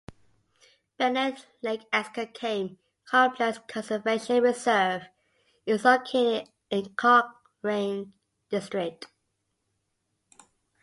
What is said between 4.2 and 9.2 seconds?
Reserve is located in Cochrane District.